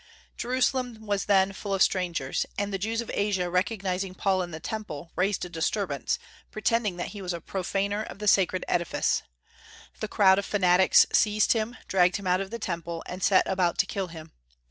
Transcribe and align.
Jerusalem 0.35 1.05
was 1.05 1.25
then 1.25 1.53
full 1.53 1.75
of 1.75 1.83
strangers, 1.83 2.47
and 2.57 2.73
the 2.73 2.79
Jews 2.79 3.01
of 3.01 3.11
Asia 3.13 3.51
recognizing 3.51 4.15
Paul 4.15 4.41
in 4.41 4.49
the 4.49 4.59
Temple, 4.59 5.11
raised 5.15 5.45
a 5.45 5.47
disturbance, 5.47 6.17
pretending 6.49 6.97
that 6.97 7.09
he 7.09 7.21
was 7.21 7.33
a 7.33 7.39
profaner 7.39 8.01
of 8.01 8.17
the 8.17 8.27
sacred 8.27 8.65
edifice. 8.67 9.21
The 9.99 10.07
crowd 10.07 10.39
of 10.39 10.45
fanatics 10.47 11.05
seized 11.13 11.53
him, 11.53 11.77
dragged 11.87 12.15
him 12.15 12.25
out 12.25 12.41
of 12.41 12.49
the 12.49 12.57
Temple, 12.57 13.03
and 13.05 13.21
set 13.21 13.45
about 13.47 13.77
to 13.77 13.85
kill 13.85 14.07
him. 14.07 14.31